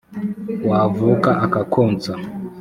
wavuka 0.69 1.31
akakonsa, 1.45 2.11